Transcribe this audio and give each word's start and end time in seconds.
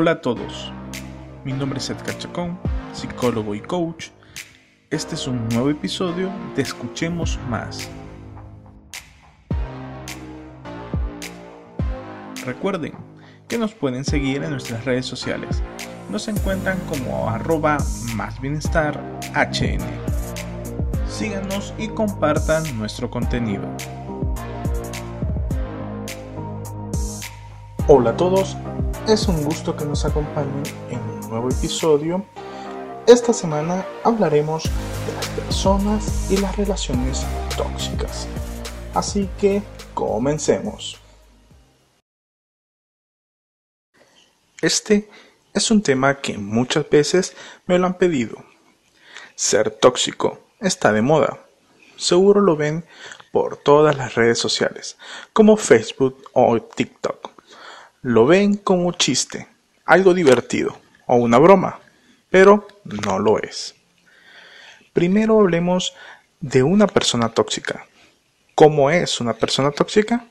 Hola 0.00 0.12
a 0.12 0.20
todos, 0.20 0.72
mi 1.44 1.52
nombre 1.52 1.80
es 1.80 1.90
Edgar 1.90 2.16
Chacón, 2.18 2.56
psicólogo 2.92 3.52
y 3.56 3.60
coach. 3.60 4.10
Este 4.90 5.16
es 5.16 5.26
un 5.26 5.48
nuevo 5.48 5.70
episodio 5.70 6.30
de 6.54 6.62
Escuchemos 6.62 7.36
Más. 7.50 7.90
Recuerden 12.46 12.92
que 13.48 13.58
nos 13.58 13.74
pueden 13.74 14.04
seguir 14.04 14.44
en 14.44 14.50
nuestras 14.50 14.84
redes 14.84 15.04
sociales. 15.04 15.64
Nos 16.10 16.28
encuentran 16.28 16.78
como 16.88 17.28
arroba 17.28 17.78
más 18.14 18.40
bienestar 18.40 19.02
HN. 19.34 19.84
Síganos 21.08 21.74
y 21.76 21.88
compartan 21.88 22.62
nuestro 22.78 23.10
contenido. 23.10 23.64
Hola 27.88 28.10
a 28.10 28.16
todos, 28.16 28.56
es 29.08 29.26
un 29.26 29.42
gusto 29.42 29.74
que 29.74 29.86
nos 29.86 30.04
acompañen 30.04 30.62
en 30.90 31.00
un 31.00 31.30
nuevo 31.30 31.48
episodio. 31.48 32.26
Esta 33.06 33.32
semana 33.32 33.86
hablaremos 34.04 34.64
de 34.64 35.14
las 35.14 35.28
personas 35.28 36.30
y 36.30 36.36
las 36.36 36.54
relaciones 36.58 37.24
tóxicas. 37.56 38.28
Así 38.92 39.30
que 39.40 39.62
comencemos. 39.94 41.00
Este 44.60 45.08
es 45.54 45.70
un 45.70 45.82
tema 45.82 46.20
que 46.20 46.36
muchas 46.36 46.88
veces 46.90 47.34
me 47.66 47.78
lo 47.78 47.86
han 47.86 47.96
pedido. 47.96 48.36
Ser 49.36 49.70
tóxico 49.70 50.38
está 50.60 50.92
de 50.92 51.00
moda. 51.00 51.46
Seguro 51.96 52.42
lo 52.42 52.56
ven 52.56 52.84
por 53.32 53.56
todas 53.56 53.96
las 53.96 54.16
redes 54.16 54.38
sociales, 54.38 54.98
como 55.32 55.56
Facebook 55.56 56.24
o 56.34 56.60
TikTok 56.60 57.37
lo 58.02 58.26
ven 58.26 58.56
como 58.56 58.92
chiste, 58.92 59.48
algo 59.84 60.14
divertido 60.14 60.78
o 61.06 61.16
una 61.16 61.38
broma, 61.38 61.80
pero 62.30 62.68
no 62.84 63.18
lo 63.18 63.38
es. 63.38 63.74
Primero 64.92 65.40
hablemos 65.40 65.94
de 66.40 66.62
una 66.62 66.86
persona 66.86 67.30
tóxica. 67.30 67.86
¿Cómo 68.54 68.90
es 68.90 69.20
una 69.20 69.34
persona 69.34 69.70
tóxica? 69.70 70.26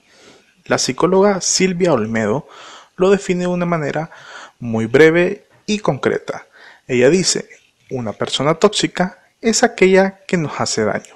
La 0.65 0.77
psicóloga 0.77 1.41
Silvia 1.41 1.93
Olmedo 1.93 2.47
lo 2.95 3.09
define 3.09 3.41
de 3.41 3.47
una 3.47 3.65
manera 3.65 4.11
muy 4.59 4.85
breve 4.85 5.47
y 5.65 5.79
concreta. 5.79 6.47
Ella 6.87 7.09
dice, 7.09 7.49
una 7.89 8.13
persona 8.13 8.55
tóxica 8.55 9.19
es 9.41 9.63
aquella 9.63 10.19
que 10.25 10.37
nos 10.37 10.59
hace 10.59 10.83
daño. 10.83 11.15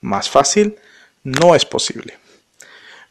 Más 0.00 0.28
fácil 0.28 0.76
no 1.22 1.54
es 1.54 1.64
posible. 1.64 2.18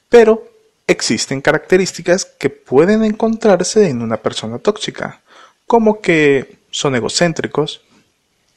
Pero 0.09 0.48
existen 0.89 1.41
características 1.41 2.25
que 2.25 2.49
pueden 2.49 3.03
encontrarse 3.03 3.89
en 3.89 4.01
una 4.01 4.17
persona 4.17 4.57
tóxica, 4.57 5.21
como 5.67 6.01
que 6.01 6.57
son 6.71 6.95
egocéntricos, 6.95 7.81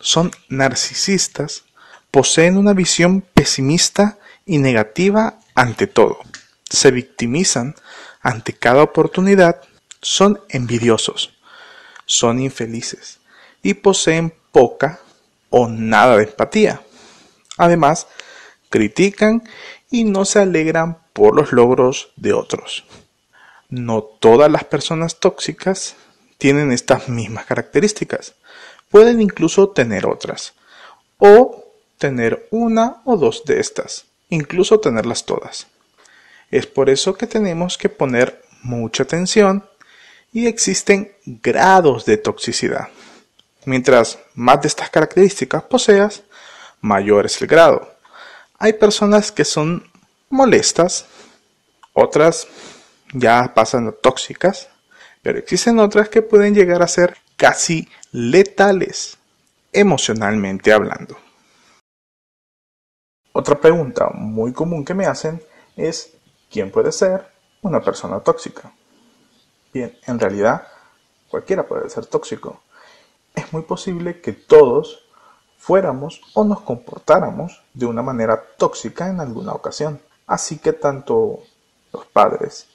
son 0.00 0.30
narcisistas, 0.48 1.64
poseen 2.11 2.56
una 2.56 2.72
visión 2.72 3.20
pesimista 3.20 4.19
y 4.47 4.58
negativa 4.58 5.39
ante 5.55 5.86
todo, 5.86 6.19
se 6.69 6.91
victimizan 6.91 7.74
ante 8.22 8.55
cada 8.55 8.83
oportunidad, 8.83 9.61
son 10.00 10.41
envidiosos, 10.48 11.34
son 12.06 12.41
infelices 12.41 13.19
y 13.62 13.74
poseen 13.74 14.33
poca 14.52 15.00
o 15.50 15.69
nada 15.69 16.17
de 16.17 16.24
empatía. 16.24 16.80
Además, 17.58 18.06
critican 18.70 19.42
y 19.91 20.05
no 20.05 20.24
se 20.24 20.41
alegran 20.41 21.02
por 21.12 21.36
los 21.36 21.52
logros 21.52 22.12
de 22.16 22.32
otros. 22.32 22.84
No 23.68 24.02
todas 24.02 24.50
las 24.50 24.64
personas 24.64 25.18
tóxicas 25.20 25.96
tienen 26.39 26.73
estas 26.73 27.08
mismas 27.08 27.46
características. 27.46 28.34
Pueden 28.90 29.20
incluso 29.20 29.70
tener 29.70 30.06
otras. 30.06 30.55
O 31.18 31.64
tener 31.98 32.48
una 32.51 33.01
o 33.05 33.17
dos 33.17 33.45
de 33.45 33.61
estas. 33.61 34.06
Incluso 34.28 34.80
tenerlas 34.80 35.24
todas. 35.24 35.68
Es 36.51 36.67
por 36.67 36.90
eso 36.90 37.14
que 37.14 37.27
tenemos 37.27 37.78
que 37.78 37.89
poner 37.89 38.42
mucha 38.62 39.05
atención 39.05 39.64
y 40.33 40.46
existen 40.46 41.12
grados 41.24 42.05
de 42.05 42.17
toxicidad. 42.17 42.89
Mientras 43.64 44.18
más 44.34 44.61
de 44.62 44.68
estas 44.68 44.90
características 44.90 45.62
poseas, 45.62 46.22
mayor 46.80 47.27
es 47.27 47.40
el 47.40 47.46
grado. 47.46 47.95
Hay 48.58 48.72
personas 48.74 49.30
que 49.30 49.45
son 49.45 49.92
molestas, 50.33 51.07
otras 51.93 52.48
ya 53.13 53.53
pasan 53.55 53.95
tóxicas, 54.03 54.69
pero 55.23 55.39
existen 55.39 55.79
otras 55.79 56.09
que 56.09 56.23
pueden 56.23 56.55
llegar 56.55 56.83
a 56.83 56.89
ser 56.89 57.19
casi 57.37 57.89
letales, 58.11 59.19
emocionalmente 59.73 60.73
hablando. 60.73 61.17
Otra 63.33 63.61
pregunta 63.61 64.11
muy 64.13 64.53
común 64.53 64.85
que 64.85 64.95
me 64.95 65.07
hacen 65.07 65.43
es, 65.77 66.15
¿quién 66.51 66.70
puede 66.70 66.93
ser 66.93 67.27
una 67.63 67.81
persona 67.81 68.20
tóxica? 68.20 68.73
Bien, 69.73 69.97
en 70.07 70.19
realidad, 70.19 70.67
cualquiera 71.29 71.67
puede 71.67 71.89
ser 71.89 72.07
tóxico. 72.07 72.63
Es 73.35 73.53
muy 73.53 73.63
posible 73.63 74.20
que 74.20 74.33
todos 74.33 75.07
fuéramos 75.59 76.20
o 76.35 76.45
nos 76.45 76.61
comportáramos 76.63 77.63
de 77.73 77.87
una 77.87 78.03
manera 78.03 78.43
tóxica 78.59 79.09
en 79.09 79.20
alguna 79.20 79.53
ocasión. 79.53 80.01
Así 80.33 80.57
que 80.57 80.73
tanto 80.73 81.41
los 81.93 82.07
padres, 82.07 82.67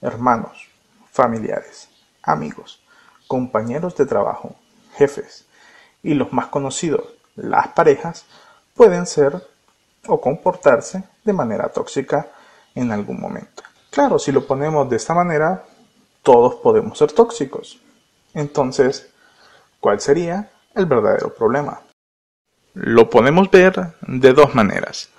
hermanos, 0.00 0.68
familiares, 1.12 1.88
amigos, 2.24 2.82
compañeros 3.28 3.94
de 3.94 4.04
trabajo, 4.04 4.56
jefes 4.96 5.46
y 6.02 6.14
los 6.14 6.32
más 6.32 6.48
conocidos, 6.48 7.06
las 7.36 7.68
parejas, 7.68 8.24
pueden 8.74 9.06
ser 9.06 9.46
o 10.08 10.20
comportarse 10.20 11.04
de 11.22 11.32
manera 11.32 11.68
tóxica 11.68 12.32
en 12.74 12.90
algún 12.90 13.20
momento. 13.20 13.62
Claro, 13.90 14.18
si 14.18 14.32
lo 14.32 14.44
ponemos 14.44 14.90
de 14.90 14.96
esta 14.96 15.14
manera, 15.14 15.62
todos 16.20 16.56
podemos 16.56 16.98
ser 16.98 17.12
tóxicos. 17.12 17.78
Entonces, 18.34 19.08
¿cuál 19.78 20.00
sería 20.00 20.50
el 20.74 20.86
verdadero 20.86 21.32
problema? 21.32 21.80
Lo 22.72 23.08
podemos 23.08 23.48
ver 23.52 23.94
de 24.00 24.32
dos 24.32 24.56
maneras. 24.56 25.10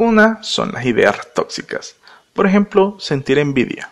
Una 0.00 0.42
son 0.42 0.72
las 0.72 0.86
ideas 0.86 1.28
tóxicas. 1.34 1.94
Por 2.32 2.46
ejemplo, 2.46 2.96
sentir 2.98 3.38
envidia 3.38 3.90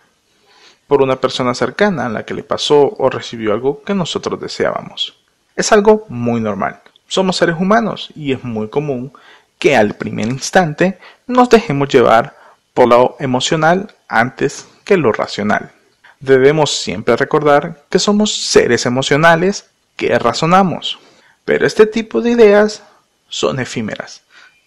por 0.87 1.03
una 1.03 1.21
persona 1.21 1.53
cercana 1.55 2.07
a 2.07 2.09
la 2.09 2.25
que 2.25 2.33
le 2.33 2.43
pasó 2.43 2.95
o 2.97 3.11
recibió 3.11 3.53
algo 3.53 3.83
que 3.83 3.93
nosotros 3.93 4.41
deseábamos. 4.41 5.19
Es 5.55 5.71
algo 5.71 6.07
muy 6.09 6.41
normal. 6.41 6.81
Somos 7.09 7.37
seres 7.37 7.57
humanos 7.61 8.09
y 8.17 8.33
es 8.33 8.43
muy 8.43 8.71
común 8.71 9.13
que 9.59 9.77
al 9.77 9.97
primer 9.97 10.29
instante 10.29 10.99
nos 11.27 11.51
dejemos 11.51 11.91
llevar 11.91 12.39
por 12.73 12.89
lo 12.89 13.17
emocional 13.19 13.95
antes 14.09 14.67
que 14.85 14.97
lo 14.97 15.13
racional. 15.13 15.73
Debemos 16.21 16.75
siempre 16.75 17.19
recordar 17.19 17.85
que 17.91 17.99
somos 17.99 18.35
seres 18.35 18.87
emocionales 18.87 19.69
que 19.95 20.19
razonamos. 20.19 20.99
Pero 21.45 21.67
este 21.67 21.85
tipo 21.85 22.23
de 22.23 22.31
ideas 22.31 22.83
son 23.29 23.61
efímeras, 23.61 24.23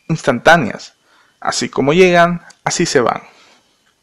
instantáneas, 0.07 0.93
Así 1.41 1.69
como 1.69 1.91
llegan, 1.91 2.43
así 2.63 2.85
se 2.85 3.01
van. 3.01 3.23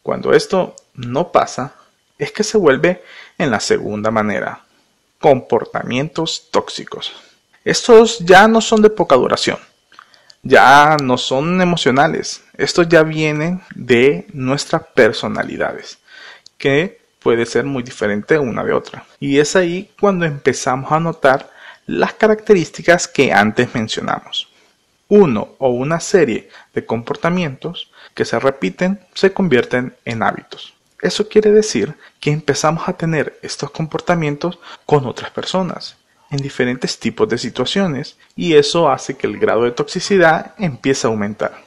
Cuando 0.03 0.33
esto 0.33 0.75
no 0.93 1.31
pasa, 1.31 1.73
es 2.17 2.33
que 2.33 2.43
se 2.43 2.57
vuelve 2.57 3.01
en 3.37 3.49
la 3.49 3.61
segunda 3.61 4.11
manera, 4.11 4.65
comportamientos 5.19 6.49
tóxicos. 6.51 7.13
Estos 7.63 8.19
ya 8.19 8.47
no 8.49 8.59
son 8.59 8.81
de 8.81 8.89
poca 8.89 9.15
duración, 9.15 9.57
ya 10.43 10.97
no 11.01 11.17
son 11.17 11.61
emocionales, 11.61 12.43
estos 12.57 12.89
ya 12.89 13.03
vienen 13.03 13.61
de 13.73 14.27
nuestras 14.33 14.83
personalidades, 14.93 15.97
que 16.57 16.99
puede 17.19 17.45
ser 17.45 17.63
muy 17.63 17.83
diferente 17.83 18.37
una 18.37 18.65
de 18.65 18.73
otra. 18.73 19.05
Y 19.17 19.39
es 19.39 19.55
ahí 19.55 19.89
cuando 19.97 20.25
empezamos 20.25 20.91
a 20.91 20.99
notar 20.99 21.49
las 21.85 22.13
características 22.13 23.07
que 23.07 23.31
antes 23.31 23.73
mencionamos 23.73 24.48
uno 25.09 25.55
o 25.57 25.69
una 25.69 25.99
serie 25.99 26.49
de 26.73 26.85
comportamientos 26.85 27.91
que 28.13 28.25
se 28.25 28.39
repiten 28.39 29.01
se 29.13 29.33
convierten 29.33 29.95
en 30.05 30.23
hábitos. 30.23 30.73
Eso 31.01 31.27
quiere 31.27 31.51
decir 31.51 31.95
que 32.19 32.31
empezamos 32.31 32.87
a 32.87 32.93
tener 32.93 33.39
estos 33.41 33.71
comportamientos 33.71 34.59
con 34.85 35.05
otras 35.05 35.31
personas, 35.31 35.97
en 36.29 36.37
diferentes 36.37 36.99
tipos 36.99 37.27
de 37.27 37.37
situaciones, 37.37 38.17
y 38.35 38.55
eso 38.55 38.89
hace 38.89 39.17
que 39.17 39.27
el 39.27 39.39
grado 39.39 39.63
de 39.63 39.71
toxicidad 39.71 40.53
empiece 40.57 41.07
a 41.07 41.09
aumentar. 41.09 41.63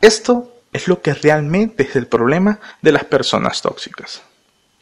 Esto 0.00 0.52
es 0.72 0.88
lo 0.88 1.02
que 1.02 1.14
realmente 1.14 1.82
es 1.82 1.96
el 1.96 2.06
problema 2.06 2.60
de 2.82 2.92
las 2.92 3.04
personas 3.04 3.60
tóxicas. 3.60 4.22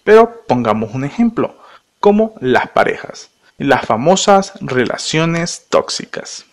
Pero 0.04 0.44
pongamos 0.46 0.94
un 0.94 1.04
ejemplo, 1.04 1.56
como 2.00 2.34
las 2.40 2.68
parejas, 2.68 3.30
las 3.58 3.86
famosas 3.86 4.52
relaciones 4.60 5.66
tóxicas. 5.68 6.44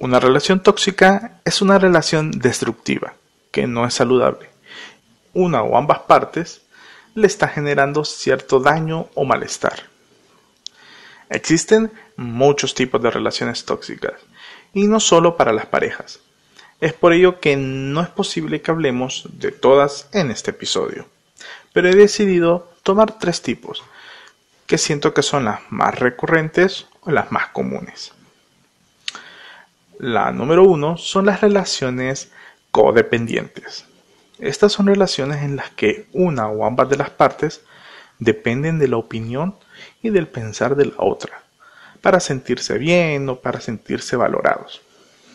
Una 0.00 0.20
relación 0.20 0.62
tóxica 0.62 1.40
es 1.44 1.60
una 1.60 1.76
relación 1.76 2.30
destructiva, 2.30 3.14
que 3.50 3.66
no 3.66 3.84
es 3.84 3.94
saludable. 3.94 4.48
una 5.34 5.62
o 5.62 5.76
ambas 5.76 6.00
partes 6.00 6.62
le 7.14 7.26
está 7.26 7.48
generando 7.48 8.04
cierto 8.04 8.60
daño 8.60 9.08
o 9.14 9.24
malestar. 9.24 9.84
Existen 11.28 11.92
muchos 12.16 12.74
tipos 12.74 13.02
de 13.02 13.10
relaciones 13.10 13.64
tóxicas, 13.64 14.14
y 14.72 14.86
no 14.86 15.00
solo 15.00 15.36
para 15.36 15.52
las 15.52 15.66
parejas. 15.66 16.20
Es 16.80 16.92
por 16.92 17.12
ello 17.12 17.40
que 17.40 17.56
no 17.56 18.00
es 18.00 18.08
posible 18.08 18.62
que 18.62 18.70
hablemos 18.70 19.26
de 19.32 19.50
todas 19.50 20.08
en 20.12 20.30
este 20.30 20.52
episodio, 20.52 21.08
pero 21.72 21.88
he 21.88 21.94
decidido 21.94 22.72
tomar 22.84 23.18
tres 23.18 23.42
tipos, 23.42 23.82
que 24.66 24.78
siento 24.78 25.12
que 25.12 25.22
son 25.22 25.44
las 25.44 25.60
más 25.70 25.98
recurrentes 25.98 26.86
o 27.00 27.10
las 27.10 27.32
más 27.32 27.48
comunes. 27.48 28.12
La 29.98 30.30
número 30.30 30.62
uno 30.62 30.96
son 30.96 31.26
las 31.26 31.40
relaciones 31.40 32.30
codependientes. 32.70 33.84
Estas 34.38 34.70
son 34.70 34.86
relaciones 34.86 35.42
en 35.42 35.56
las 35.56 35.70
que 35.70 36.06
una 36.12 36.46
o 36.46 36.64
ambas 36.64 36.88
de 36.88 36.96
las 36.96 37.10
partes 37.10 37.62
dependen 38.20 38.78
de 38.78 38.86
la 38.86 38.96
opinión 38.96 39.56
y 40.00 40.10
del 40.10 40.28
pensar 40.28 40.76
de 40.76 40.86
la 40.86 40.94
otra, 40.98 41.42
para 42.00 42.20
sentirse 42.20 42.78
bien 42.78 43.28
o 43.28 43.40
para 43.40 43.60
sentirse 43.60 44.14
valorados. 44.14 44.82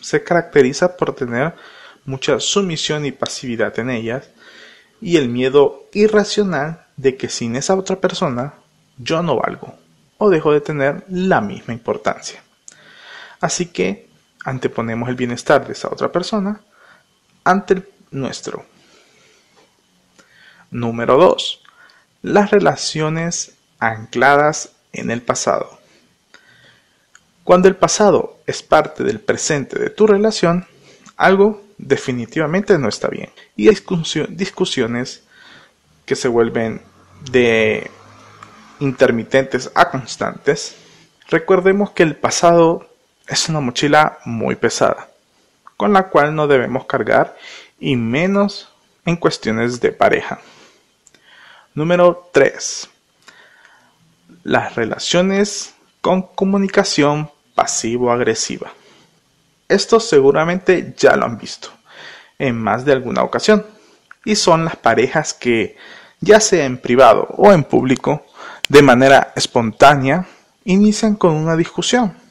Se 0.00 0.24
caracteriza 0.24 0.96
por 0.96 1.14
tener 1.14 1.52
mucha 2.06 2.40
sumisión 2.40 3.04
y 3.04 3.12
pasividad 3.12 3.78
en 3.78 3.90
ellas 3.90 4.30
y 4.98 5.18
el 5.18 5.28
miedo 5.28 5.90
irracional 5.92 6.86
de 6.96 7.18
que 7.18 7.28
sin 7.28 7.56
esa 7.56 7.74
otra 7.74 8.00
persona 8.00 8.54
yo 8.96 9.22
no 9.22 9.36
valgo 9.36 9.74
o 10.16 10.30
dejo 10.30 10.54
de 10.54 10.62
tener 10.62 11.04
la 11.10 11.42
misma 11.42 11.74
importancia. 11.74 12.42
Así 13.40 13.66
que 13.66 14.13
anteponemos 14.44 15.08
el 15.08 15.16
bienestar 15.16 15.66
de 15.66 15.72
esa 15.72 15.88
otra 15.88 16.12
persona 16.12 16.60
ante 17.42 17.74
el 17.74 17.88
nuestro. 18.10 18.64
Número 20.70 21.16
2. 21.16 21.62
Las 22.22 22.50
relaciones 22.50 23.54
ancladas 23.78 24.72
en 24.92 25.10
el 25.10 25.22
pasado. 25.22 25.78
Cuando 27.42 27.68
el 27.68 27.76
pasado 27.76 28.38
es 28.46 28.62
parte 28.62 29.04
del 29.04 29.20
presente 29.20 29.78
de 29.78 29.90
tu 29.90 30.06
relación, 30.06 30.66
algo 31.16 31.62
definitivamente 31.76 32.78
no 32.78 32.88
está 32.88 33.08
bien. 33.08 33.30
Y 33.56 33.68
hay 33.68 33.76
discusiones 34.30 35.22
que 36.06 36.16
se 36.16 36.28
vuelven 36.28 36.82
de 37.30 37.90
intermitentes 38.80 39.70
a 39.74 39.90
constantes. 39.90 40.76
Recordemos 41.28 41.90
que 41.90 42.02
el 42.02 42.16
pasado 42.16 42.88
es 43.26 43.48
una 43.48 43.60
mochila 43.60 44.18
muy 44.24 44.56
pesada, 44.56 45.08
con 45.76 45.92
la 45.92 46.08
cual 46.08 46.34
no 46.34 46.46
debemos 46.46 46.86
cargar 46.86 47.36
y 47.80 47.96
menos 47.96 48.68
en 49.04 49.16
cuestiones 49.16 49.80
de 49.80 49.92
pareja. 49.92 50.40
Número 51.74 52.28
3. 52.32 52.88
Las 54.44 54.74
relaciones 54.74 55.74
con 56.00 56.22
comunicación 56.22 57.30
pasivo-agresiva. 57.54 58.72
Esto 59.68 59.98
seguramente 60.00 60.94
ya 60.96 61.16
lo 61.16 61.24
han 61.24 61.38
visto 61.38 61.70
en 62.38 62.56
más 62.56 62.84
de 62.84 62.92
alguna 62.92 63.22
ocasión. 63.22 63.64
Y 64.24 64.36
son 64.36 64.64
las 64.64 64.76
parejas 64.76 65.34
que, 65.34 65.76
ya 66.20 66.40
sea 66.40 66.64
en 66.64 66.78
privado 66.78 67.26
o 67.36 67.52
en 67.52 67.64
público, 67.64 68.26
de 68.68 68.82
manera 68.82 69.32
espontánea, 69.34 70.26
inician 70.64 71.16
con 71.16 71.32
una 71.32 71.56
discusión 71.56 72.23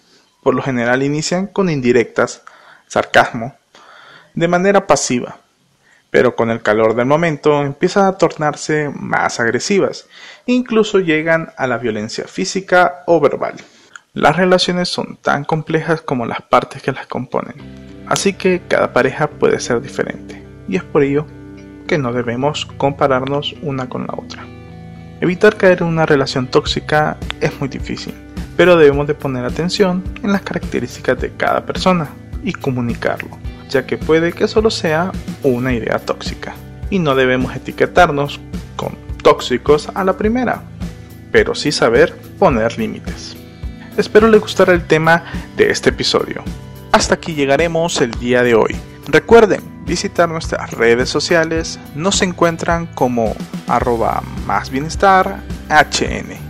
por 0.44 0.54
lo 0.54 0.62
general 0.62 1.02
inician 1.02 1.48
con 1.48 1.70
indirectas, 1.70 2.44
sarcasmo, 2.88 3.56
de 4.34 4.48
manera 4.48 4.86
pasiva, 4.86 5.38
pero 6.12 6.36
con 6.36 6.52
el 6.52 6.62
calor 6.62 6.96
del 6.96 7.06
momento 7.06 7.62
empiezan 7.64 8.06
a 8.06 8.18
tornarse 8.18 8.92
más 8.94 9.40
agresivas, 9.40 10.08
incluso 10.46 11.00
llegan 11.00 11.52
a 11.58 11.66
la 11.66 11.78
violencia 11.78 12.26
física 12.28 13.04
o 13.08 13.20
verbal. 13.20 13.56
Las 14.14 14.36
relaciones 14.36 14.90
son 14.90 15.18
tan 15.18 15.44
complejas 15.44 16.02
como 16.02 16.28
las 16.28 16.42
partes 16.42 16.84
que 16.84 16.92
las 16.92 17.08
componen, 17.08 17.56
así 18.08 18.34
que 18.34 18.62
cada 18.68 18.94
pareja 18.94 19.28
puede 19.28 19.60
ser 19.60 19.82
diferente, 19.82 20.44
y 20.68 20.76
es 20.76 20.84
por 20.84 21.02
ello 21.02 21.26
que 21.88 21.98
no 21.98 22.14
debemos 22.14 22.68
compararnos 22.78 23.56
una 23.62 23.90
con 23.90 24.06
la 24.06 24.14
otra. 24.14 24.46
Evitar 25.20 25.58
caer 25.58 25.82
en 25.82 25.88
una 25.88 26.06
relación 26.06 26.48
tóxica 26.48 27.18
es 27.40 27.60
muy 27.60 27.70
difícil, 27.70 28.14
pero 28.56 28.76
debemos 28.76 29.08
de 29.08 29.16
poner 29.16 29.46
atención 29.46 30.04
en 30.24 30.32
las 30.32 30.42
características 30.42 31.20
de 31.20 31.32
cada 31.32 31.66
persona 31.66 32.10
y 32.44 32.54
comunicarlo, 32.54 33.38
ya 33.70 33.86
que 33.86 33.98
puede 33.98 34.34
que 34.34 34.48
solo 34.48 34.70
sea 34.70 35.12
una 35.44 35.74
idea 35.74 36.00
tóxica 36.00 36.56
y 36.90 37.00
no 37.00 37.16
debemos 37.16 37.56
etiquetarnos 37.56 38.40
con 38.76 38.96
tóxicos 39.22 39.90
a 39.96 40.04
la 40.04 40.18
primera, 40.18 40.64
pero 41.32 41.56
sí 41.56 41.72
saber 41.72 42.14
poner 42.38 42.78
límites. 42.78 43.36
Espero 43.98 44.28
les 44.28 44.42
gustara 44.42 44.74
el 44.74 44.86
tema 44.86 45.24
de 45.56 45.70
este 45.70 45.90
episodio. 45.90 46.44
Hasta 46.92 47.16
aquí 47.16 47.34
llegaremos 47.34 48.02
el 48.02 48.12
día 48.12 48.44
de 48.44 48.56
hoy. 48.56 48.76
Recuerden 49.08 49.62
visitar 49.86 50.30
nuestras 50.30 50.72
redes 50.72 51.10
sociales, 51.10 51.80
nos 51.96 52.22
encuentran 52.22 52.86
como 52.88 53.36
arroba 53.68 54.22
más 54.46 54.70
bienestar 54.70 55.42
hn 55.70 56.43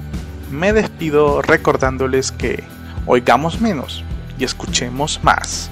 me 0.54 0.72
despido 0.72 1.42
recordándoles 1.42 2.32
que 2.32 2.64
oigamos 3.06 3.60
menos 3.60 4.04
y 4.38 4.44
escuchemos 4.44 5.20
más. 5.24 5.70